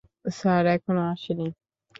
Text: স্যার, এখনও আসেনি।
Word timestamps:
স্যার, 0.31 0.63
এখনও 0.67 1.03
আসেনি। 1.11 1.47